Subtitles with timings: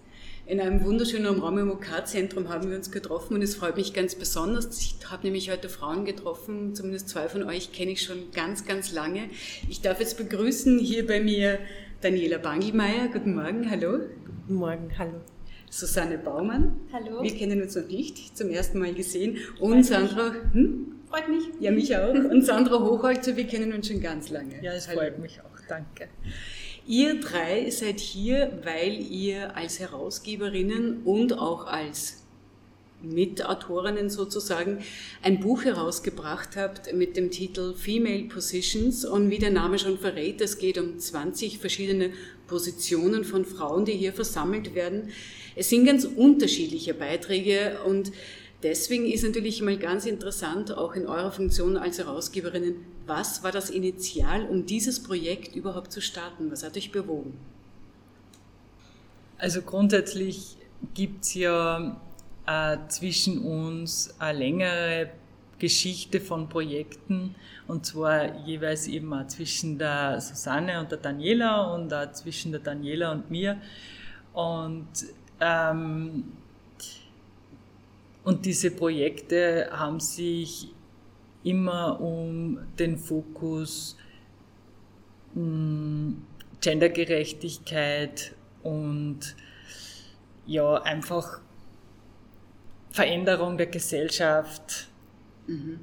[0.52, 4.14] In einem wunderschönen Raum im OK-Zentrum haben wir uns getroffen und es freut mich ganz
[4.14, 4.78] besonders.
[4.82, 8.92] Ich habe nämlich heute Frauen getroffen, zumindest zwei von euch kenne ich schon ganz, ganz
[8.92, 9.30] lange.
[9.70, 11.58] Ich darf jetzt begrüßen hier bei mir
[12.02, 13.08] Daniela Bangelmeier.
[13.10, 14.00] Guten Morgen, hallo.
[14.26, 15.22] Guten Morgen, hallo.
[15.70, 16.76] Susanne Baumann.
[16.92, 17.22] Hallo.
[17.22, 19.38] Wir kennen uns noch nicht, zum ersten Mal gesehen.
[19.58, 20.96] Und Sandra, hm?
[21.08, 21.44] Freut mich.
[21.60, 22.12] Ja, mich auch.
[22.12, 24.62] Und Sandra Hochholzer, wir kennen uns schon ganz lange.
[24.62, 25.66] Ja, es freut mich auch.
[25.66, 26.08] Danke.
[26.86, 32.22] Ihr drei seid hier, weil ihr als Herausgeberinnen und auch als
[33.02, 34.78] Mitautorinnen sozusagen
[35.22, 40.40] ein Buch herausgebracht habt mit dem Titel Female Positions und wie der Name schon verrät,
[40.40, 42.10] es geht um 20 verschiedene
[42.46, 45.10] Positionen von Frauen, die hier versammelt werden.
[45.54, 48.12] Es sind ganz unterschiedliche Beiträge und
[48.62, 53.70] deswegen ist natürlich mal ganz interessant, auch in eurer Funktion als Herausgeberinnen, was war das
[53.70, 56.50] Initial, um dieses Projekt überhaupt zu starten?
[56.50, 57.38] Was hat euch bewogen?
[59.38, 60.56] Also grundsätzlich
[60.94, 62.00] gibt es ja
[62.46, 65.10] äh, zwischen uns eine längere
[65.58, 67.34] Geschichte von Projekten
[67.68, 72.60] und zwar jeweils eben auch zwischen der Susanne und der Daniela und auch zwischen der
[72.60, 73.60] Daniela und mir.
[74.32, 74.88] Und,
[75.40, 76.24] ähm,
[78.24, 80.68] und diese Projekte haben sich
[81.44, 83.96] immer um den Fokus
[85.34, 86.14] mh,
[86.60, 89.20] Gendergerechtigkeit und
[90.46, 91.40] ja, einfach
[92.90, 94.88] Veränderung der Gesellschaft
[95.46, 95.80] Mhm.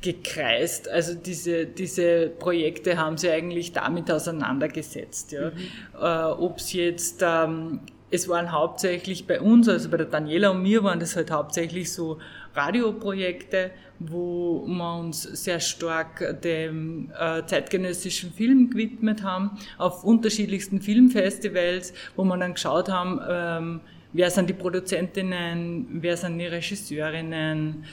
[0.00, 0.88] gekreist.
[0.88, 5.30] Also diese, diese Projekte haben sie eigentlich damit auseinandergesetzt.
[5.32, 5.52] Ja.
[6.00, 10.62] Äh, Ob es jetzt, ähm, es waren hauptsächlich bei uns, also bei der Daniela und
[10.62, 12.18] mir waren das halt hauptsächlich so
[12.54, 13.70] Radioprojekte,
[14.10, 22.24] wo wir uns sehr stark dem äh, zeitgenössischen Film gewidmet haben, auf unterschiedlichsten Filmfestivals, wo
[22.24, 23.80] wir dann geschaut haben, ähm,
[24.12, 27.84] wer sind die Produzentinnen, wer sind die Regisseurinnen,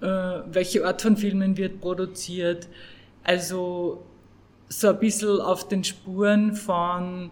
[0.00, 2.68] äh, welche Art von Filmen wird produziert.
[3.24, 4.04] Also
[4.68, 7.30] so ein bisschen auf den Spuren von,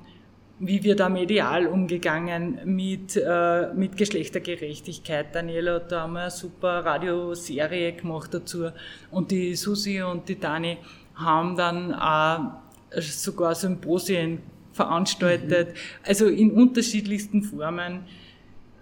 [0.59, 5.35] wie wir da medial umgegangen mit, äh, mit Geschlechtergerechtigkeit.
[5.35, 8.71] Daniela hat da einmal eine super Radioserie gemacht dazu.
[9.11, 10.79] Und die Susi und die Dani
[11.15, 12.53] haben dann auch
[12.91, 14.39] sogar Symposien
[14.73, 15.75] veranstaltet,
[16.05, 18.05] also in unterschiedlichsten Formen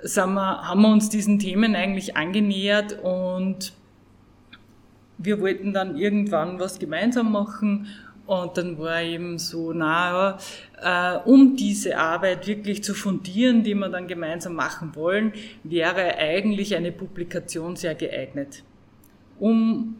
[0.02, 3.72] sind wir, haben wir uns diesen Themen eigentlich angenähert und
[5.18, 7.86] wir wollten dann irgendwann was gemeinsam machen
[8.26, 10.38] und dann war eben so, naja,
[10.80, 16.74] äh, um diese Arbeit wirklich zu fundieren, die wir dann gemeinsam machen wollen, wäre eigentlich
[16.74, 18.62] eine Publikation sehr geeignet,
[19.38, 19.96] um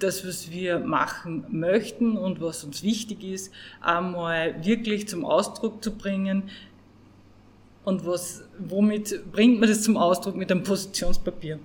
[0.00, 5.96] das, was wir machen möchten und was uns wichtig ist, einmal wirklich zum Ausdruck zu
[5.96, 6.44] bringen.
[7.84, 10.36] Und was, womit bringt man das zum Ausdruck?
[10.36, 11.58] Mit einem Positionspapier.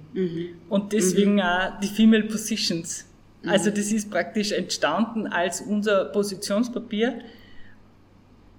[0.69, 3.05] Und deswegen auch die Female Positions.
[3.45, 7.19] Also das ist praktisch entstanden als unser Positionspapier,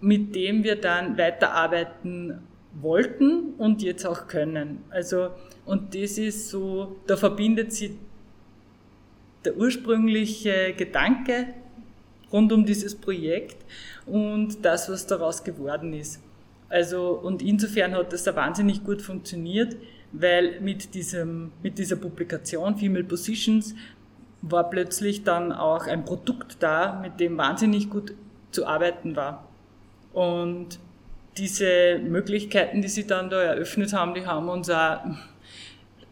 [0.01, 2.41] mit dem wir dann weiterarbeiten
[2.81, 4.85] wollten und jetzt auch können.
[4.91, 5.31] Also,
[5.65, 7.93] und das ist so, da verbindet sich
[9.45, 11.47] der ursprüngliche Gedanke
[12.33, 13.57] rund um dieses Projekt
[14.07, 16.21] und das, was daraus geworden ist.
[16.69, 19.77] Also, und insofern hat das da wahnsinnig gut funktioniert,
[20.13, 23.75] weil mit diesem, mit dieser Publikation Female Positions
[24.47, 28.15] war plötzlich dann auch ein Produkt da, mit dem wahnsinnig gut
[28.51, 29.49] zu arbeiten war.
[30.13, 30.79] Und
[31.37, 34.99] diese Möglichkeiten, die sie dann da eröffnet haben, die haben uns auch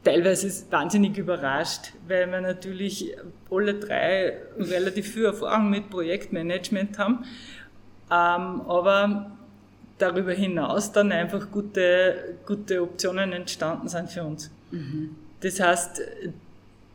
[0.03, 3.15] teilweise wahnsinnig überrascht, weil wir natürlich
[3.50, 7.24] alle drei relativ viel Erfahrung mit Projektmanagement haben,
[8.10, 9.30] ähm, aber
[9.98, 14.51] darüber hinaus dann einfach gute, gute Optionen entstanden sind für uns.
[15.41, 16.03] Das heißt,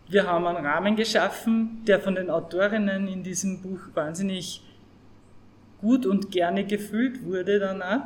[0.09, 4.61] wir haben einen Rahmen geschaffen, der von den Autorinnen in diesem Buch wahnsinnig
[5.81, 8.01] gut und gerne gefüllt wurde dann auch.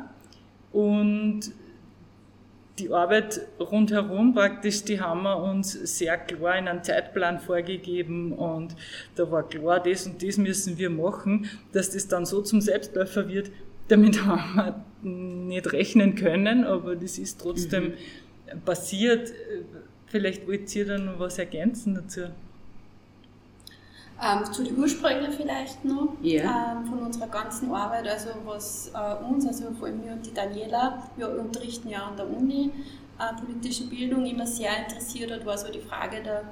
[0.72, 1.52] Und
[2.78, 8.74] die Arbeit rundherum praktisch, die haben wir uns sehr klar in einen Zeitplan vorgegeben und
[9.14, 13.28] da war klar, das und das müssen wir machen, dass das dann so zum Selbstläufer
[13.28, 13.50] wird.
[13.88, 17.92] Damit haben wir nicht rechnen können, aber das ist trotzdem
[18.64, 19.32] passiert.
[20.12, 22.20] Vielleicht wollt ihr da noch was ergänzen dazu.
[24.22, 26.76] Ähm, zu den Ursprüngen vielleicht noch ja.
[26.76, 30.34] ähm, von unserer ganzen Arbeit, also was äh, uns, also vor allem mir und die
[30.34, 32.70] Daniela, wir unterrichten ja an der Uni
[33.18, 36.44] äh, politische Bildung immer sehr interessiert hat, war so die Frage der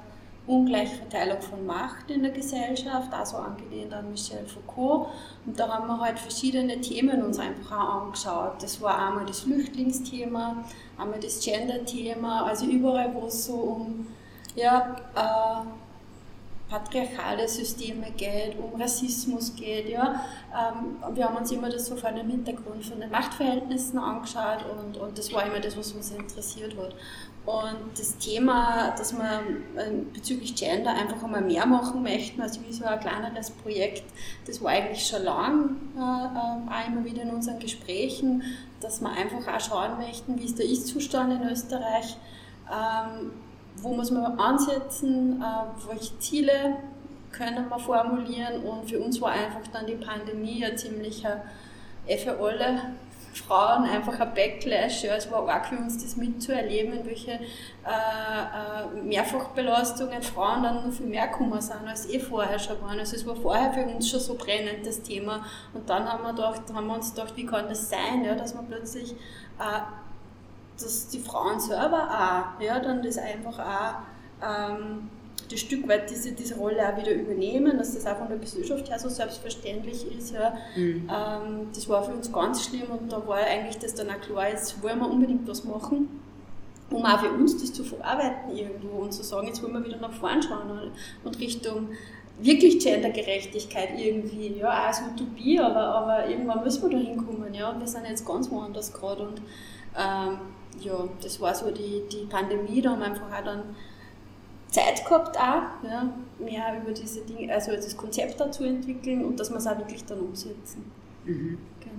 [0.47, 5.07] ungleiche Verteilung von Macht in der Gesellschaft, also angelehnt an Michel Foucault.
[5.45, 8.61] Und da haben wir halt verschiedene Themen uns einfach auch angeschaut.
[8.61, 10.63] Das war einmal das Flüchtlingsthema,
[10.97, 14.07] einmal das Gender-Thema, also überall, wo es so um
[14.55, 15.65] ja, äh,
[16.71, 19.89] patriarchale Systeme geht, um Rassismus geht.
[19.89, 20.23] Ja.
[20.51, 24.97] Ähm, wir haben uns immer das so vor dem Hintergrund von den Machtverhältnissen angeschaut und,
[24.97, 26.95] und das war immer das, was uns interessiert hat.
[27.45, 29.41] Und das Thema, dass wir
[29.77, 34.03] ähm, bezüglich Gender einfach einmal mehr machen möchten, also wie so ein kleineres Projekt,
[34.45, 38.43] das war eigentlich schon lang äh, ähm, immer wieder in unseren Gesprächen,
[38.79, 42.15] dass wir einfach auch schauen möchten, wie ist der Ist-Zustand in Österreich,
[42.71, 43.31] ähm,
[43.81, 46.77] wo muss man ansetzen, äh, welche Ziele
[47.31, 51.41] können wir formulieren und für uns war einfach dann die Pandemie ein ziemlicher
[52.07, 52.81] eh für alle
[53.33, 55.03] Frauen einfach ein Backlash.
[55.03, 57.37] Ja, es war auch für uns das mitzuerleben, in welche äh,
[57.85, 62.99] äh, Mehrfachbelastungen Frauen dann noch viel mehr gekommen sind, als eh vorher schon waren.
[62.99, 65.45] Also es war vorher für uns schon so brennend, das Thema.
[65.73, 68.53] Und dann haben wir, gedacht, haben wir uns gedacht, wie kann das sein, ja, dass
[68.53, 69.81] man plötzlich, äh,
[70.83, 75.09] dass die Frauen selber auch, ja, dann das einfach auch ähm,
[75.51, 78.89] ein Stück weit diese, diese Rolle auch wieder übernehmen, dass das auch von der Gesellschaft
[78.89, 80.33] her so selbstverständlich ist.
[80.33, 80.53] Ja.
[80.75, 81.09] Mhm.
[81.09, 84.49] Ähm, das war für uns ganz schlimm und da war eigentlich das dann auch klar,
[84.49, 86.21] jetzt wollen wir unbedingt was machen,
[86.89, 89.97] um auch für uns das zu verarbeiten irgendwo und zu sagen, jetzt wollen wir wieder
[89.97, 90.91] nach vorn schauen
[91.23, 91.89] und Richtung
[92.39, 97.77] wirklich Gendergerechtigkeit irgendwie, ja, auch als Utopie, aber, aber irgendwann müssen wir da hinkommen, ja,
[97.77, 99.41] wir sind jetzt ganz woanders gerade und
[99.97, 100.39] ähm,
[100.79, 103.75] ja, das war so die, die Pandemie, da haben wir einfach auch dann
[104.69, 109.49] Zeit gehabt auch, ja, mehr über diese Dinge, also das Konzept dazu entwickeln und dass
[109.49, 110.85] wir es auch wirklich dann umsetzen.
[111.25, 111.57] Mhm.
[111.81, 111.91] Genau.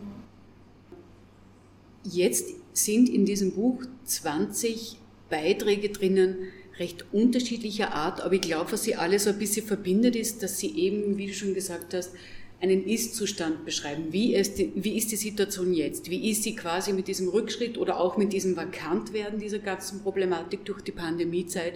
[2.05, 4.99] Jetzt sind in diesem Buch 20
[5.29, 6.49] Beiträge drinnen,
[6.79, 10.59] recht unterschiedlicher Art, aber ich glaube, was sie alle so ein bisschen verbindet, ist, dass
[10.59, 12.13] sie eben, wie du schon gesagt hast,
[12.63, 14.13] einen Ist-Zustand beschreiben.
[14.13, 16.09] Wie ist, die, wie ist die Situation jetzt?
[16.09, 20.65] Wie ist sie quasi mit diesem Rückschritt oder auch mit diesem Vakantwerden dieser ganzen Problematik
[20.65, 21.75] durch die Pandemiezeit?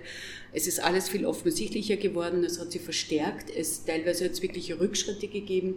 [0.53, 4.79] Es ist alles viel offensichtlicher geworden, es hat sich verstärkt, es teilweise hat es wirkliche
[4.79, 5.75] Rückschritte gegeben.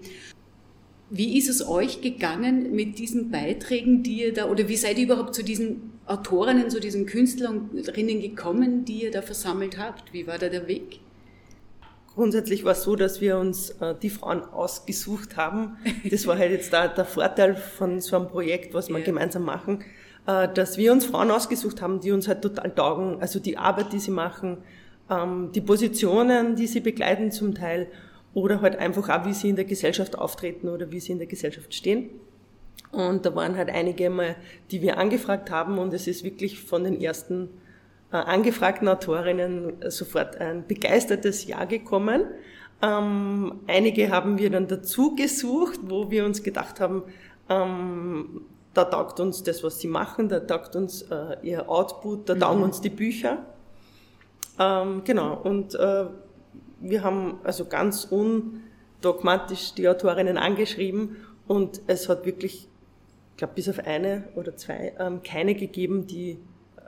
[1.09, 5.05] Wie ist es euch gegangen mit diesen Beiträgen, die ihr da, oder wie seid ihr
[5.05, 10.13] überhaupt zu diesen Autorinnen, zu diesen Künstlerinnen gekommen, die ihr da versammelt habt?
[10.13, 10.99] Wie war da der Weg?
[12.19, 15.77] Grundsätzlich war es so, dass wir uns äh, die Frauen ausgesucht haben.
[16.11, 19.05] Das war halt jetzt da der Vorteil von so einem Projekt, was wir ja.
[19.05, 19.85] gemeinsam machen,
[20.27, 23.21] äh, dass wir uns Frauen ausgesucht haben, die uns halt total taugen.
[23.21, 24.57] Also die Arbeit, die sie machen,
[25.09, 27.87] ähm, die Positionen, die sie begleiten zum Teil
[28.33, 31.27] oder halt einfach auch, wie sie in der Gesellschaft auftreten oder wie sie in der
[31.27, 32.09] Gesellschaft stehen.
[32.91, 34.35] Und da waren halt einige mal,
[34.71, 37.47] die wir angefragt haben und es ist wirklich von den ersten
[38.11, 42.25] angefragten Autorinnen sofort ein begeistertes Ja gekommen.
[42.81, 47.03] Ähm, einige haben wir dann dazu gesucht, wo wir uns gedacht haben,
[47.49, 48.41] ähm,
[48.73, 52.59] da taugt uns das, was sie machen, da taugt uns äh, ihr Output, da taugen
[52.59, 52.65] mhm.
[52.65, 53.45] uns die Bücher.
[54.57, 56.05] Ähm, genau, und äh,
[56.79, 61.17] wir haben also ganz undogmatisch die Autorinnen angeschrieben
[61.47, 62.69] und es hat wirklich,
[63.31, 66.39] ich glaube bis auf eine oder zwei, ähm, keine gegeben, die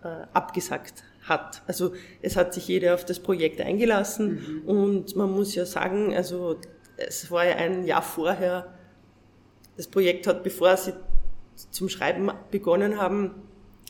[0.04, 1.62] äh, abgesagt hat.
[1.68, 4.70] Also es hat sich jeder auf das Projekt eingelassen mhm.
[4.70, 6.58] und man muss ja sagen, also
[6.98, 8.74] es war ja ein Jahr vorher,
[9.78, 10.94] das Projekt hat, bevor sie
[11.56, 13.36] zum Schreiben begonnen haben,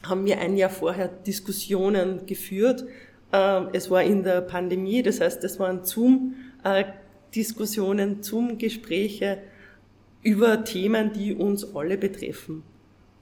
[0.04, 2.84] haben wir ein Jahr vorher Diskussionen geführt.
[3.32, 9.38] Ähm, es war in der Pandemie, das heißt, es waren Zoom-Diskussionen, Zoom-Gespräche
[10.24, 12.64] über Themen, die uns alle betreffen.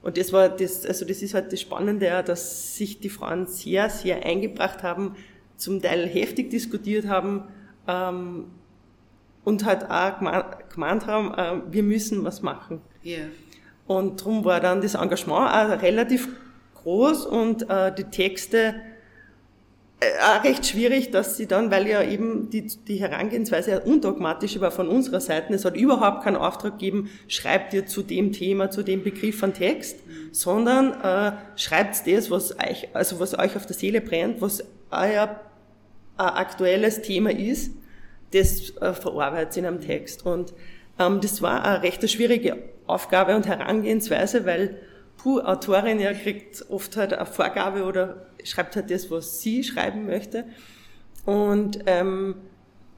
[0.02, 3.90] Und das war das, also das ist halt das Spannende, dass sich die Frauen sehr,
[3.90, 5.16] sehr eingebracht haben,
[5.58, 7.44] zum Teil heftig diskutiert haben
[7.88, 8.46] ähm,
[9.44, 10.20] und halt auch
[10.70, 12.82] gemeint haben, äh, wir müssen was machen.
[13.04, 13.26] Yeah.
[13.88, 16.30] Und darum war dann das Engagement auch relativ
[16.76, 18.76] groß und äh, die Texte
[20.02, 24.88] äh, recht schwierig, dass sie dann, weil ja eben die, die Herangehensweise undogmatisch war von
[24.88, 29.04] unserer Seite, es hat überhaupt keinen Auftrag gegeben, schreibt ihr zu dem Thema, zu dem
[29.04, 29.98] Begriff einen Text,
[30.32, 35.42] sondern äh, schreibt das, was euch, also was euch auf der Seele brennt, was euer
[36.18, 37.72] äh, aktuelles Thema ist,
[38.32, 40.26] das äh, verarbeitet in einem Text.
[40.26, 40.54] Und
[40.98, 44.78] ähm, das war eine recht schwierige Aufgabe und Herangehensweise, weil
[45.18, 50.06] puh, Autorin ja kriegt oft halt eine Vorgabe oder schreibt halt das, was sie schreiben
[50.06, 50.46] möchte.
[51.26, 52.36] Und ähm,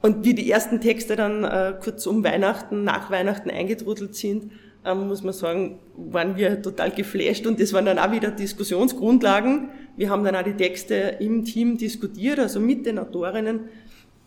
[0.02, 4.50] und wie die ersten Texte dann äh, kurz um Weihnachten, nach Weihnachten eingetrudelt sind,
[4.84, 9.68] ähm, muss man sagen, waren wir total geflasht und das waren dann auch wieder Diskussionsgrundlagen.
[9.96, 13.68] Wir haben dann auch die Texte im Team diskutiert, also mit den Autorinnen.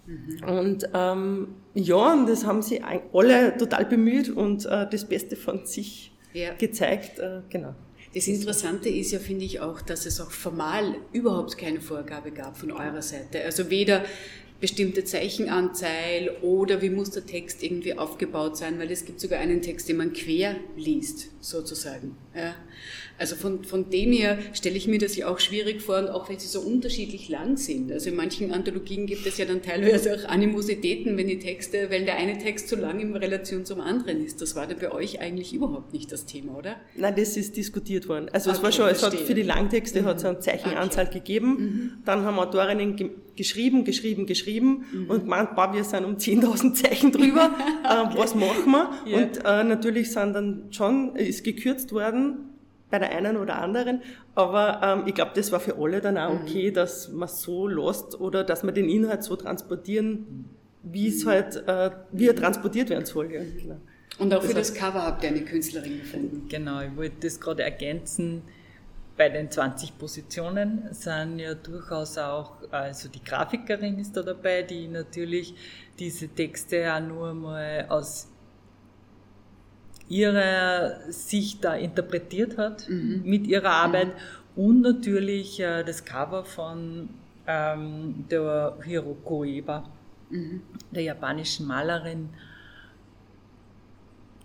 [0.05, 0.47] Mhm.
[0.47, 2.81] Und ähm, ja, und das haben sie
[3.11, 6.53] alle total bemüht und äh, das Beste von sich ja.
[6.53, 7.19] gezeigt.
[7.19, 7.75] Äh, genau.
[8.15, 12.57] Das Interessante ist ja, finde ich auch, dass es auch formal überhaupt keine Vorgabe gab
[12.57, 13.43] von eurer Seite.
[13.43, 14.05] Also weder
[14.61, 19.61] bestimmte Zeichenanzahl oder wie muss der Text irgendwie aufgebaut sein, weil es gibt sogar einen
[19.61, 22.15] Text, den man quer liest, sozusagen.
[22.33, 22.55] Ja.
[23.17, 26.29] Also von, von dem her stelle ich mir das ja auch schwierig vor und auch
[26.29, 27.91] weil sie so unterschiedlich lang sind.
[27.91, 32.05] Also in manchen Anthologien gibt es ja dann teilweise auch Animositäten, wenn die Texte, weil
[32.05, 34.41] der eine Text zu lang in Relation zum anderen ist.
[34.41, 36.75] Das war da bei euch eigentlich überhaupt nicht das Thema, oder?
[36.95, 38.29] Nein, das ist diskutiert worden.
[38.33, 40.05] Also okay, es war schon, es hat für die Langtexte mhm.
[40.05, 41.19] hat es eine Zeichenanzahl okay.
[41.19, 41.49] gegeben.
[41.49, 41.91] Mhm.
[42.03, 45.09] Dann haben Autorinnen ge geschrieben, geschrieben, geschrieben mhm.
[45.09, 47.53] und gemeint, boah, wir sind um 10.000 Zeichen drüber,
[47.83, 48.89] äh, was machen wir?
[49.05, 49.17] Ja.
[49.17, 52.54] Und äh, natürlich sind dann schon, ist gekürzt worden
[52.89, 54.01] bei der einen oder anderen.
[54.35, 56.73] Aber ähm, ich glaube, das war für alle dann auch okay, mhm.
[56.73, 60.45] dass man so lost oder dass man den Inhalt so transportieren,
[60.83, 63.31] wie es halt, äh, wie er transportiert werden soll.
[63.31, 63.77] Ja, genau.
[64.17, 66.47] Und auch das für das Cover habt ihr eine Künstlerin gefunden.
[66.47, 68.43] Genau, ich wollte das gerade ergänzen.
[69.17, 74.87] Bei den 20 Positionen sind ja durchaus auch, also die Grafikerin ist da dabei, die
[74.89, 75.55] natürlich
[75.99, 78.27] diese Texte auch nur mal aus
[80.09, 83.21] ihre Sicht da interpretiert hat mhm.
[83.23, 84.63] mit ihrer Arbeit mhm.
[84.63, 87.09] und natürlich äh, das Cover von
[87.47, 89.89] ähm, der Hiroko Eba,
[90.29, 90.61] mhm.
[90.91, 92.29] der japanischen Malerin,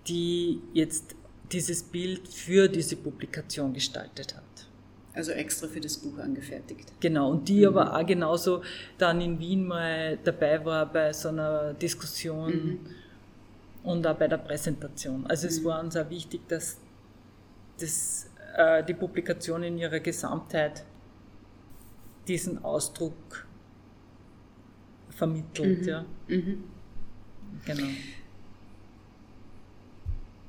[0.08, 1.14] die jetzt
[1.52, 4.44] dieses Bild für diese Publikation gestaltet hat.
[5.12, 6.92] Also extra für das Buch angefertigt.
[7.00, 7.76] Genau, und die mhm.
[7.76, 8.62] aber auch genauso
[8.96, 12.78] dann in Wien mal dabei war bei so einer Diskussion mhm
[13.82, 15.26] und auch bei der Präsentation.
[15.26, 15.64] Also es mhm.
[15.64, 16.78] war uns auch wichtig, dass
[17.78, 20.84] das, äh, die Publikation in ihrer Gesamtheit
[22.28, 23.46] diesen Ausdruck
[25.10, 25.82] vermittelt.
[25.82, 25.88] Mhm.
[25.88, 26.04] Ja.
[26.28, 26.64] Mhm.
[27.64, 27.88] Genau.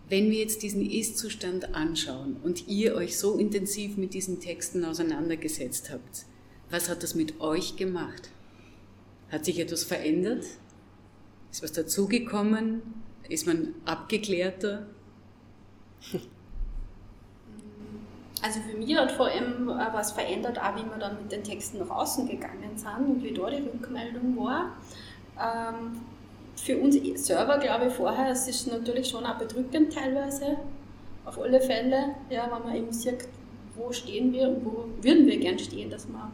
[0.10, 5.90] Wenn wir jetzt diesen Ist-Zustand anschauen und ihr euch so intensiv mit diesen Texten auseinandergesetzt
[5.90, 6.26] habt,
[6.70, 8.30] was hat das mit euch gemacht?
[9.30, 10.46] Hat sich etwas verändert?
[11.52, 12.82] Ist was dazugekommen?
[13.32, 14.88] Ist man abgeklärter?
[18.42, 21.42] Also für mich hat vor allem äh, was verändert, auch wie wir dann mit den
[21.42, 24.76] Texten nach außen gegangen sind und wie da die Rückmeldung war.
[25.40, 26.02] Ähm,
[26.58, 30.58] für uns selber glaube ich vorher, es ist natürlich schon auch bedrückend teilweise,
[31.24, 33.30] auf alle Fälle, ja, wenn man eben sieht,
[33.76, 36.32] wo stehen wir und wo würden wir gern stehen, dass wir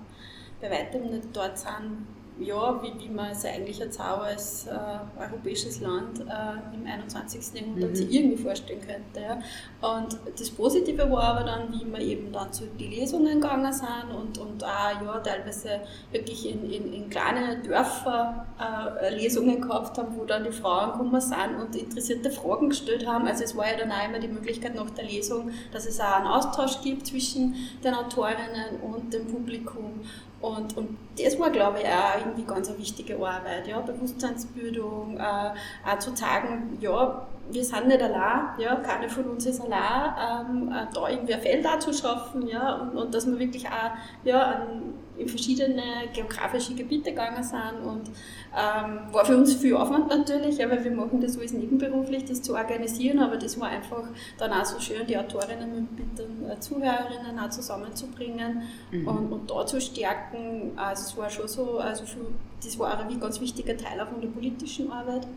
[0.61, 2.07] bei weitem nicht dort sind,
[2.39, 4.71] ja, wie, wie man es eigentlich jetzt auch als äh,
[5.19, 7.59] europäisches Land äh, im 21.
[7.59, 7.95] Jahrhundert mhm.
[7.95, 9.21] sich irgendwie vorstellen könnte.
[9.21, 9.95] Ja.
[9.95, 14.11] Und das Positive war aber dann, wie wir eben dann zu den Lesungen gegangen sind
[14.15, 20.15] und, und auch ja, teilweise wirklich in, in, in kleine Dörfer äh, Lesungen gehabt haben,
[20.17, 23.27] wo dann die Frauen gekommen sind und interessierte Fragen gestellt haben.
[23.27, 26.17] Also es war ja dann auch immer die Möglichkeit nach der Lesung, dass es auch
[26.17, 30.01] einen Austausch gibt zwischen den Autorinnen und dem Publikum.
[30.39, 35.51] Und, und das war, glaube ich, auch irgendwie ganz eine wichtige Arbeit, ja, Bewusstseinsbildung, äh,
[35.89, 40.13] auch zu sagen, ja, wir sind nicht allein, ja, keine von uns ist allein,
[40.47, 43.67] ähm, äh, da irgendwie ein Feld auch zu schaffen, ja, und, und dass wir wirklich
[43.67, 43.91] auch,
[44.23, 45.83] ja, an, in verschiedene
[46.13, 48.09] geografische Gebiete gegangen sind und
[48.55, 52.41] ähm, war für uns viel Aufwand natürlich, ja, weil wir machen das alles nebenberuflich, das
[52.41, 54.03] zu organisieren, aber das war einfach
[54.37, 59.07] dann auch so schön, die Autorinnen mit den äh, Zuhörerinnen auch zusammenzubringen mhm.
[59.07, 60.71] und, und da zu stärken.
[60.75, 62.25] Also es war schon so, also für,
[62.63, 65.27] das war auch ein ganz wichtiger Teil auch von der politischen Arbeit.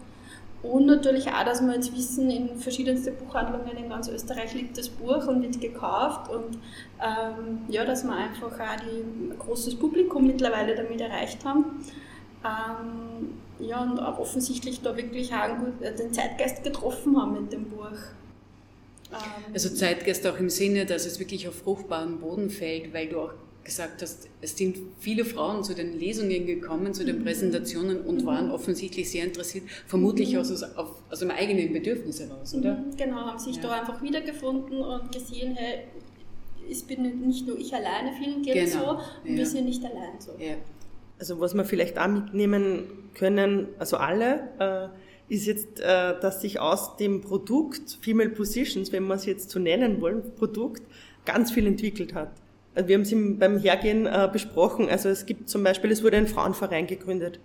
[0.63, 4.91] Und natürlich auch, dass wir jetzt wissen, in verschiedensten Buchhandlungen in ganz Österreich liegt das
[4.91, 6.59] Buch und wird gekauft und
[7.01, 11.65] ähm, ja, dass wir einfach auch ein großes Publikum mittlerweile damit erreicht haben.
[12.45, 17.65] Ähm, ja, und auch offensichtlich da wirklich auch äh, den Zeitgeist getroffen haben mit dem
[17.65, 17.87] Buch.
[19.13, 19.19] Ähm,
[19.53, 23.33] also Zeitgeist auch im Sinne, dass es wirklich auf fruchtbaren Boden fällt, weil du auch
[23.65, 27.25] gesagt hast, es sind viele Frauen zu den Lesungen gekommen, zu den mhm.
[27.25, 28.27] Präsentationen und mhm.
[28.27, 30.65] waren offensichtlich sehr interessiert, vermutlich aus, aus,
[31.11, 32.77] aus einem eigenen Bedürfnis heraus, oder?
[32.77, 33.63] Mhm, genau, haben sich ja.
[33.63, 35.85] da einfach wiedergefunden und gesehen, hey,
[36.69, 38.71] ich bin nicht nur ich alleine, vielen geht genau.
[38.71, 38.91] so
[39.25, 39.37] und ja.
[39.37, 40.33] wir sind nicht allein so.
[40.39, 40.55] Ja.
[41.19, 46.59] Also was wir vielleicht auch mitnehmen können, also alle, äh, ist jetzt, äh, dass sich
[46.59, 50.83] aus dem Produkt Female Positions, wenn wir es jetzt so nennen wollen, Produkt,
[51.25, 52.33] ganz viel entwickelt hat.
[52.75, 54.89] Wir haben es beim Hergehen äh, besprochen.
[54.89, 57.41] Also es gibt zum Beispiel, es wurde ein Frauenverein gegründet.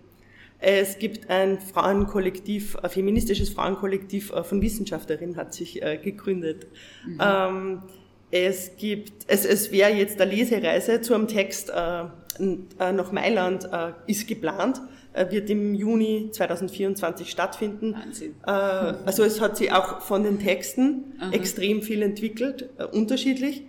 [0.59, 6.67] Es gibt ein Frauenkollektiv, ein feministisches Frauenkollektiv äh, von Wissenschaftlerinnen hat sich äh, gegründet.
[7.05, 7.19] Mhm.
[7.21, 7.81] Ähm,
[8.31, 13.65] es gibt, es, es wäre jetzt eine Lesereise zu einem Text äh, äh nach Mailand
[13.71, 14.81] äh, ist geplant,
[15.13, 17.93] äh, wird im Juni 2024 stattfinden.
[17.93, 18.35] Wahnsinn.
[18.45, 21.31] Äh, also es hat sich auch von den Texten Aha.
[21.31, 23.63] extrem viel entwickelt, unterschiedlich.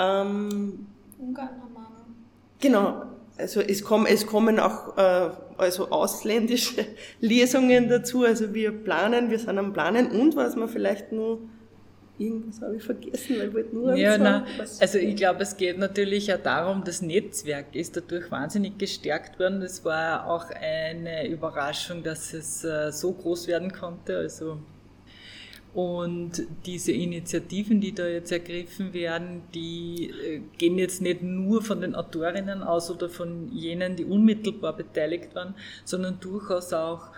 [0.00, 0.86] Ähm,
[1.18, 1.80] Ungarn haben wir
[2.60, 3.02] Genau,
[3.38, 6.84] also es, kommen, es kommen auch äh, also ausländische
[7.20, 8.24] Lesungen dazu.
[8.24, 11.40] Also wir planen, wir sind am Planen und was man vielleicht nur
[12.18, 14.44] irgendwas habe ich vergessen, weil ich wollte nur ja, nein,
[14.78, 19.62] Also ich glaube, es geht natürlich auch darum, das Netzwerk ist dadurch wahnsinnig gestärkt worden.
[19.62, 24.18] Es war auch eine Überraschung, dass es äh, so groß werden konnte.
[24.18, 24.58] Also
[25.72, 31.80] und diese Initiativen, die da jetzt ergriffen werden, die äh, gehen jetzt nicht nur von
[31.80, 37.10] den Autorinnen aus oder von jenen, die unmittelbar beteiligt waren, sondern durchaus auch,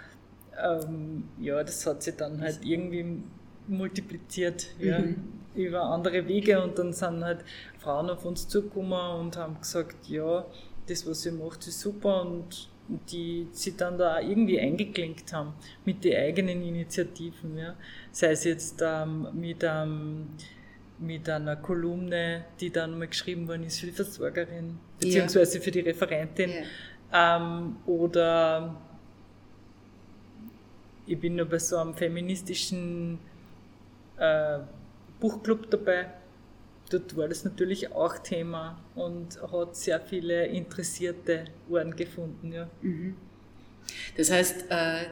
[0.63, 3.23] ähm, ja, das hat sich dann halt irgendwie
[3.69, 5.17] multipliziert ja, mhm.
[5.55, 7.45] über andere Wege und dann sind halt
[7.79, 10.45] Frauen auf uns zugekommen und haben gesagt, ja,
[10.89, 16.05] das, was ihr macht, ist super und die sie dann da irgendwie eingeklinkt haben mit
[16.05, 17.57] den eigenen Initiativen.
[17.57, 17.75] Ja.
[18.11, 20.29] Sei es jetzt ähm, mit, ähm,
[20.99, 25.81] mit einer Kolumne, die dann mal geschrieben worden ist für die Versorgerin, beziehungsweise für die
[25.81, 26.51] Referentin.
[27.13, 27.37] Ja.
[27.37, 28.75] Ähm, oder
[31.07, 33.19] ich bin nur bei so einem feministischen
[34.19, 34.59] äh,
[35.21, 36.07] Buchclub dabei
[36.93, 42.53] dort war das natürlich auch Thema und hat sehr viele interessierte Ohren gefunden.
[42.53, 42.69] Ja.
[42.83, 43.17] Mhm.
[44.17, 45.07] Das heißt, äh,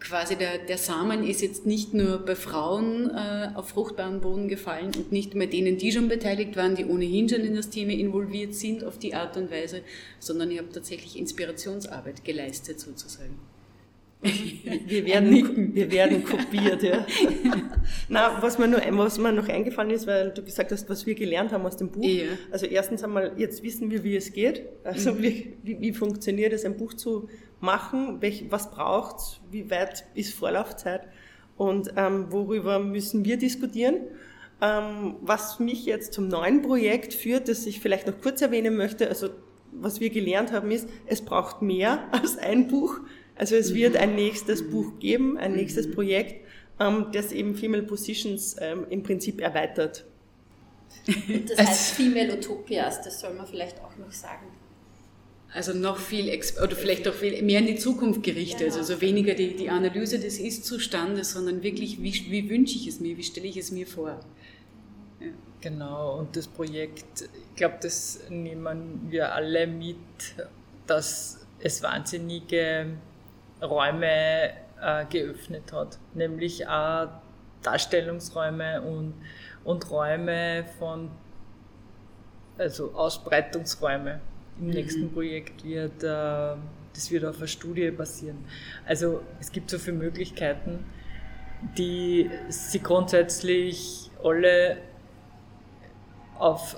[0.00, 4.90] quasi der, der Samen ist jetzt nicht nur bei Frauen äh, auf fruchtbaren Boden gefallen
[4.96, 8.54] und nicht bei denen, die schon beteiligt waren, die ohnehin schon in das Thema involviert
[8.54, 9.82] sind auf die Art und Weise,
[10.18, 13.38] sondern ihr habt tatsächlich Inspirationsarbeit geleistet sozusagen.
[14.22, 17.04] Wir werden, wir werden kopiert, ja.
[18.08, 21.16] Na, was mir, nur, was mir noch eingefallen ist, weil du gesagt hast, was wir
[21.16, 22.04] gelernt haben aus dem Buch.
[22.04, 22.26] Ja.
[22.52, 24.62] Also erstens einmal, jetzt wissen wir, wie es geht.
[24.84, 25.22] Also mhm.
[25.22, 28.22] wie, wie, funktioniert es, ein Buch zu machen?
[28.22, 29.40] Welch, was braucht's?
[29.50, 31.08] Wie weit ist Vorlaufzeit?
[31.56, 34.02] Und ähm, worüber müssen wir diskutieren?
[34.60, 39.08] Ähm, was mich jetzt zum neuen Projekt führt, das ich vielleicht noch kurz erwähnen möchte,
[39.08, 39.30] also
[39.72, 43.00] was wir gelernt haben, ist, es braucht mehr als ein Buch.
[43.36, 46.46] Also es wird ein nächstes Buch geben, ein nächstes Projekt,
[46.78, 50.04] ähm, das eben Female Positions ähm, im Prinzip erweitert.
[51.48, 54.46] Das heißt Female Utopias, das soll man vielleicht auch noch sagen.
[55.54, 56.28] Also noch viel,
[56.62, 58.68] oder vielleicht auch viel mehr in die Zukunft gerichtet.
[58.68, 58.76] Genau.
[58.78, 63.16] Also weniger die, die Analyse des Ist-Zustandes, sondern wirklich, wie, wie wünsche ich es mir,
[63.18, 64.20] wie stelle ich es mir vor.
[65.20, 65.26] Ja.
[65.60, 69.96] Genau, und das Projekt, ich glaube, das nehmen wir alle mit,
[70.86, 72.96] dass es wahnsinnige
[73.62, 77.08] Räume äh, geöffnet hat, nämlich auch
[77.62, 79.14] Darstellungsräume und,
[79.64, 81.10] und Räume von,
[82.58, 84.20] also Ausbreitungsräume.
[84.58, 84.72] Im mhm.
[84.72, 86.56] nächsten Projekt wird, äh,
[86.94, 88.44] das wird auf einer Studie basieren.
[88.86, 90.84] Also es gibt so viele Möglichkeiten,
[91.78, 94.78] die sich grundsätzlich alle
[96.38, 96.76] auf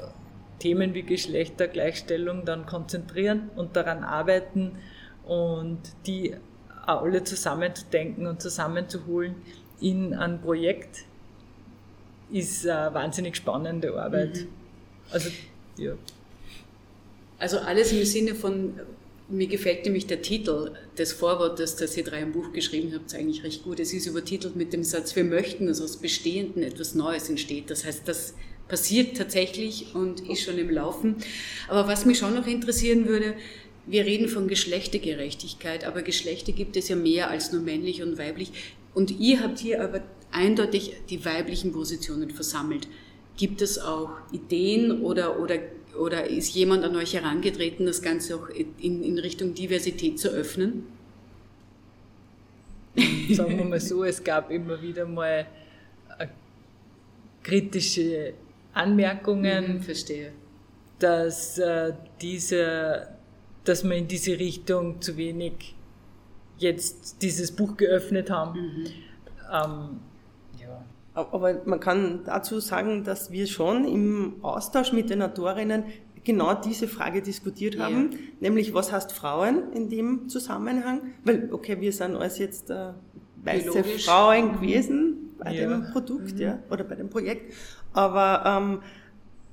[0.58, 4.78] Themen wie Geschlechtergleichstellung dann konzentrieren und daran arbeiten
[5.24, 6.36] und die
[6.88, 9.34] alle zusammenzudenken und zusammenzuholen
[9.80, 11.04] in ein Projekt
[12.30, 14.36] ist eine wahnsinnig spannende Arbeit.
[14.36, 14.48] Mhm.
[15.10, 15.30] Also,
[15.76, 15.92] ja.
[17.38, 18.74] Also alles im Sinne von,
[19.28, 23.42] mir gefällt nämlich der Titel des Vorwortes, das ihr drei im Buch geschrieben habt, eigentlich
[23.44, 23.80] recht gut.
[23.80, 27.70] Es ist übertitelt mit dem Satz, wir möchten, dass aus Bestehenden etwas Neues entsteht.
[27.70, 28.34] Das heißt, das
[28.68, 31.16] passiert tatsächlich und ist schon im Laufen.
[31.68, 33.34] Aber was mich schon noch interessieren würde,
[33.86, 38.52] wir reden von Geschlechtergerechtigkeit, aber Geschlechter gibt es ja mehr als nur männlich und weiblich.
[38.94, 42.88] Und ihr habt hier aber eindeutig die weiblichen Positionen versammelt.
[43.36, 45.58] Gibt es auch Ideen oder, oder,
[45.98, 50.86] oder ist jemand an euch herangetreten, das Ganze auch in, in Richtung Diversität zu öffnen?
[53.30, 55.46] Sagen wir mal so, es gab immer wieder mal
[56.18, 56.26] äh,
[57.42, 58.34] kritische
[58.72, 59.74] Anmerkungen.
[59.74, 60.32] Mhm, verstehe.
[61.00, 63.08] Dass äh, diese
[63.64, 65.74] dass wir in diese Richtung zu wenig
[66.58, 68.60] jetzt dieses Buch geöffnet haben.
[68.60, 68.86] Mhm.
[69.52, 70.00] Ähm,
[70.60, 70.84] ja.
[71.14, 75.84] Aber man kann dazu sagen, dass wir schon im Austausch mit den Autorinnen
[76.24, 78.18] genau diese Frage diskutiert haben, ja.
[78.40, 81.02] nämlich was heißt Frauen in dem Zusammenhang?
[81.22, 82.92] Weil, okay, wir sind alles jetzt äh,
[83.44, 84.06] weiße Biologisch.
[84.06, 84.52] Frauen mhm.
[84.54, 85.68] gewesen bei ja.
[85.68, 86.40] dem Produkt, mhm.
[86.40, 87.52] ja, oder bei dem Projekt,
[87.92, 88.82] aber ähm,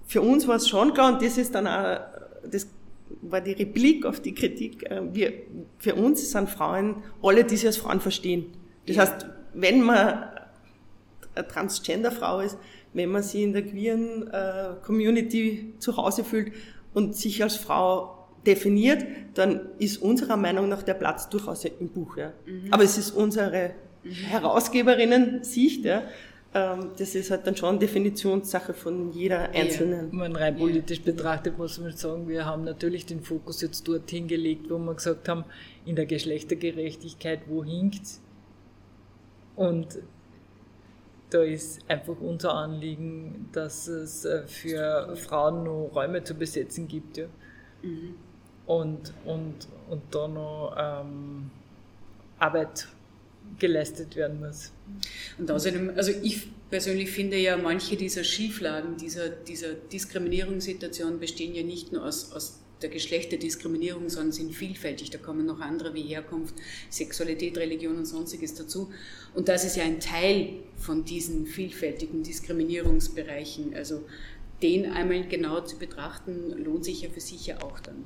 [0.06, 2.00] für uns war es schon klar, und das ist dann auch
[2.50, 2.68] das
[3.22, 5.34] war die Replik auf die Kritik, äh, wir,
[5.78, 8.46] für uns sind Frauen alle, die sich als Frauen verstehen.
[8.88, 10.26] Das heißt, wenn man
[11.36, 12.58] eine Transgender-Frau ist,
[12.94, 16.52] wenn man sich in der queeren äh, Community zu Hause fühlt
[16.94, 22.18] und sich als Frau definiert, dann ist unserer Meinung nach der Platz durchaus im Buch.
[22.18, 22.34] Ja.
[22.46, 22.68] Mhm.
[22.72, 23.72] Aber es ist unsere
[24.04, 24.10] mhm.
[24.10, 25.86] Herausgeberinnen-Sicht.
[25.86, 26.04] Ja.
[26.54, 30.12] Ähm, das ist halt dann schon Definitionssache von jeder einzelnen.
[30.12, 31.06] Ja, man rein politisch ja.
[31.06, 35.30] betrachtet muss man sagen, wir haben natürlich den Fokus jetzt dorthin gelegt, wo wir gesagt
[35.30, 35.46] haben,
[35.86, 38.20] in der Geschlechtergerechtigkeit, wo hinkt
[39.56, 40.00] Und
[41.30, 47.18] da ist einfach unser Anliegen, dass es äh, für Frauen noch Räume zu besetzen gibt.
[47.18, 47.28] Ja.
[47.82, 48.16] Mhm.
[48.66, 51.50] Und, und, und da noch ähm,
[52.40, 52.88] Arbeit
[53.60, 54.72] geleistet werden muss.
[55.38, 61.64] Und außerdem, also ich persönlich finde ja, manche dieser Schieflagen, dieser, dieser Diskriminierungssituation bestehen ja
[61.64, 65.12] nicht nur aus, aus der Geschlechterdiskriminierung, sondern sind vielfältig.
[65.12, 66.56] Da kommen noch andere wie Herkunft,
[66.90, 68.92] Sexualität, Religion und sonstiges dazu.
[69.34, 73.76] Und das ist ja ein Teil von diesen vielfältigen Diskriminierungsbereichen.
[73.76, 74.04] Also
[74.62, 78.06] den einmal genau zu betrachten, lohnt sich ja für sich ja auch dann.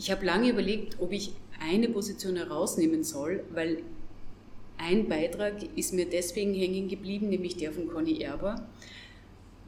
[0.00, 3.82] Ich habe lange überlegt, ob ich eine Position herausnehmen soll, weil
[4.78, 8.66] ein Beitrag ist mir deswegen hängen geblieben, nämlich der von Conny Erber,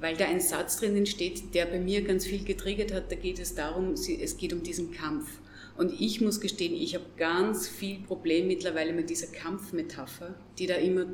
[0.01, 3.13] weil da ein Satz drinnen steht, der bei mir ganz viel getriggert hat.
[3.13, 5.39] Da geht es darum, es geht um diesen Kampf.
[5.77, 10.77] Und ich muss gestehen, ich habe ganz viel Problem mittlerweile mit dieser Kampfmetapher, die da
[10.77, 11.09] immer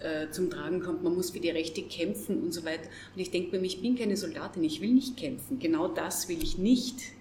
[0.00, 1.04] äh, zum Tragen kommt.
[1.04, 2.88] Man muss für die Rechte kämpfen und so weiter.
[3.14, 5.60] Und ich denke mir, ich bin keine Soldatin, ich will nicht kämpfen.
[5.60, 7.14] Genau das will ich nicht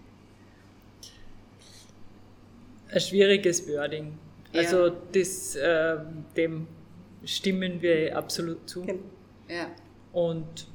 [2.94, 4.18] ein schwieriges Wording.
[4.52, 4.62] Ja.
[4.62, 5.98] Also das, äh,
[6.38, 6.68] dem
[7.26, 8.86] stimmen wir absolut zu.
[9.50, 9.68] Ja.
[10.12, 10.68] Und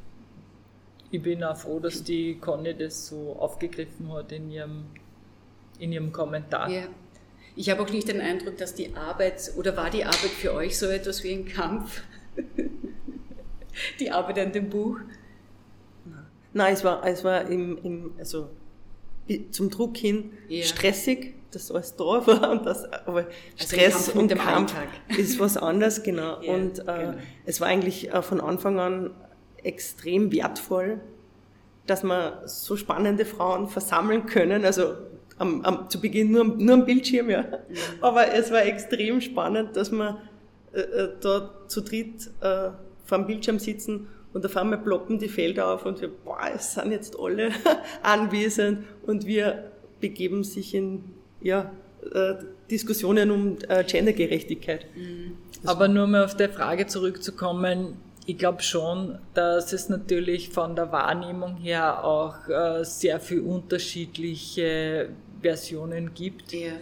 [1.10, 4.84] ich bin auch froh, dass die Conny das so aufgegriffen hat in ihrem,
[5.78, 6.68] in ihrem Kommentar.
[6.70, 6.88] Ja.
[7.56, 10.78] Ich habe auch nicht den Eindruck, dass die Arbeit, oder war die Arbeit für euch
[10.78, 12.02] so etwas wie ein Kampf?
[14.00, 14.98] die Arbeit an dem Buch?
[16.52, 18.48] Nein, es war, es war im, im, also
[19.50, 20.64] zum Druck hin ja.
[20.64, 24.74] stressig, dass alles da war und das, aber also Stress und Kampf
[25.16, 26.40] ist was anderes, genau.
[26.42, 27.14] ja, und äh, genau.
[27.46, 29.10] es war eigentlich äh, von Anfang an
[29.62, 31.00] extrem wertvoll,
[31.86, 34.94] dass wir so spannende Frauen versammeln können, also
[35.38, 37.42] am, am, zu Beginn nur, nur am Bildschirm, ja.
[37.42, 37.76] Mhm.
[38.00, 40.20] Aber es war extrem spannend, dass wir
[40.72, 42.70] äh, äh da zu dritt äh,
[43.04, 46.74] vor dem Bildschirm sitzen und auf einmal ploppen die Felder auf und wir, boah, es
[46.74, 47.50] sind jetzt alle
[48.02, 51.04] anwesend und wir begeben sich in
[51.40, 51.70] ja,
[52.12, 52.34] äh,
[52.70, 54.86] Diskussionen um äh, Gendergerechtigkeit.
[54.94, 55.36] Mhm.
[55.64, 57.96] Aber nur mal auf der Frage zurückzukommen,
[58.26, 65.08] ich glaube schon, dass es natürlich von der Wahrnehmung her auch äh, sehr viel unterschiedliche
[65.40, 66.52] Versionen gibt.
[66.52, 66.72] Ja.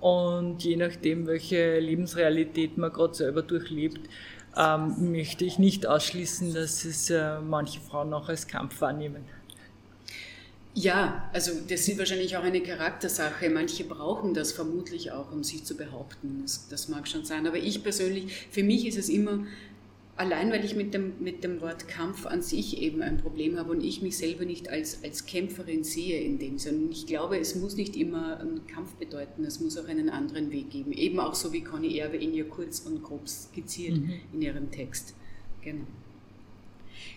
[0.00, 4.00] Und je nachdem, welche Lebensrealität man gerade selber durchlebt,
[4.56, 9.24] ähm, möchte ich nicht ausschließen, dass es äh, manche Frauen auch als Kampf wahrnehmen.
[10.74, 13.48] Ja, also das ist wahrscheinlich auch eine Charaktersache.
[13.48, 16.40] Manche brauchen das vermutlich auch, um sich zu behaupten.
[16.42, 17.46] Das, das, mag schon sein.
[17.46, 19.46] Aber ich persönlich, für mich ist es immer,
[20.16, 23.70] allein weil ich mit dem, mit dem Wort Kampf an sich eben ein Problem habe
[23.70, 26.88] und ich mich selber nicht als, als Kämpferin sehe in dem Sinne.
[26.90, 30.70] Ich glaube, es muss nicht immer einen Kampf bedeuten, es muss auch einen anderen Weg
[30.70, 30.90] geben.
[30.90, 34.14] Eben auch so wie Conny Erbe in ihr kurz und grob skizziert mhm.
[34.32, 35.14] in ihrem Text.
[35.62, 35.86] Genau.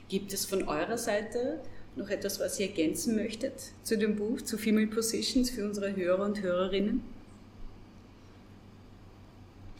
[0.09, 1.59] Gibt es von eurer Seite
[1.97, 6.25] Noch etwas, was ihr ergänzen möchtet zu dem Buch, zu Female Positions für unsere Hörer
[6.25, 7.01] und Hörerinnen?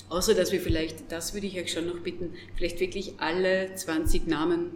[0.10, 4.26] Außer dass wir vielleicht, das würde ich euch schon noch bitten, vielleicht wirklich alle 20
[4.26, 4.72] Namen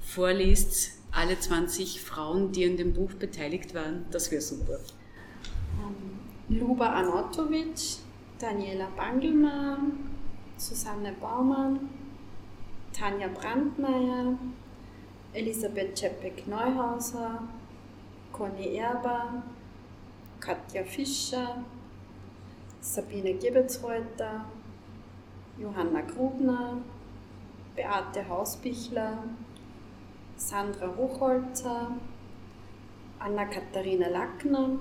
[0.00, 4.06] vorliest, alle 20 Frauen, die an dem Buch beteiligt waren.
[4.10, 4.78] Das wäre super.
[6.48, 7.98] Ähm, Luba Anotovic,
[8.38, 9.78] Daniela Bangelmer,
[10.56, 11.90] Susanne Baumann,
[12.94, 14.38] Tanja Brandmeier,
[15.36, 17.40] Elisabeth Czepek-Neuhauser,
[18.32, 19.42] Conny Erber,
[20.40, 21.62] Katja Fischer,
[22.80, 24.46] Sabine Gebetsreuter,
[25.58, 26.78] Johanna Grubner,
[27.76, 29.18] Beate Hausbichler,
[30.36, 31.98] Sandra Hochholzer,
[33.18, 34.78] Anna-Katharina Lackner,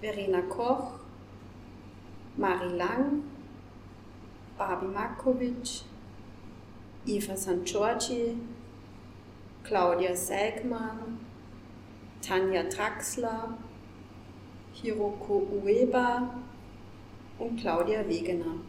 [0.00, 1.00] Verena Koch,
[2.36, 3.24] Mari Lang,
[4.56, 5.82] Babi Makovic,
[7.06, 7.64] Eva St.
[7.64, 8.38] Giorgi,
[9.66, 11.18] Claudia Seigmann,
[12.22, 13.58] Tanja Traxler,
[14.72, 16.42] Hiroko Ueba,
[17.38, 18.60] und Claudia Wegener.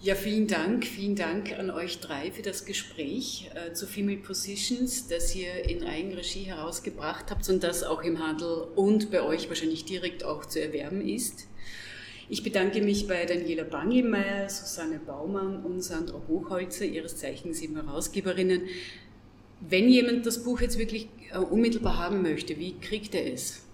[0.00, 5.08] Ja, vielen Dank, vielen Dank an euch drei für das Gespräch äh, zu Female Positions,
[5.08, 9.84] das ihr in Eigenregie herausgebracht habt und das auch im Handel und bei euch wahrscheinlich
[9.84, 11.48] direkt auch zu erwerben ist.
[12.30, 18.68] Ich bedanke mich bei Daniela Bangemeyer, Susanne Baumann und Sandra Hochholzer, ihres Zeichens eben Herausgeberinnen.
[19.60, 23.64] Wenn jemand das Buch jetzt wirklich äh, unmittelbar haben möchte, wie kriegt er es?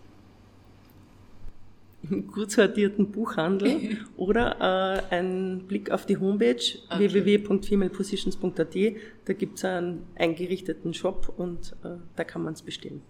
[2.10, 7.12] im gut sortierten Buchhandel oder äh, ein Blick auf die Homepage okay.
[7.12, 8.76] www.femalepositions.at.
[9.24, 13.02] Da gibt es einen eingerichteten Shop und äh, da kann man es bestellen.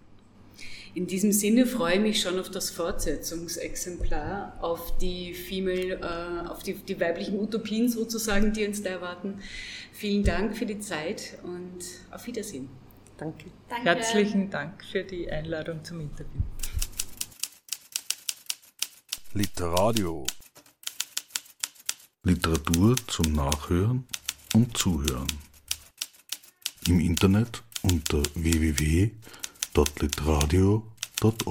[0.95, 6.63] In diesem Sinne freue ich mich schon auf das Fortsetzungsexemplar, auf die Female, äh, auf
[6.63, 9.41] die, die weiblichen Utopien sozusagen, die uns da erwarten.
[9.91, 12.69] Vielen Dank für die Zeit und auf Wiedersehen.
[13.17, 13.47] Danke.
[13.67, 13.83] Danke.
[13.83, 16.41] Herzlichen Dank für die Einladung zum Interview.
[19.33, 20.25] Literadio.
[22.23, 24.07] Literatur zum Nachhören
[24.53, 25.27] und Zuhören.
[26.87, 29.44] Im Internet unter www.literadio.org.
[29.75, 31.43] tot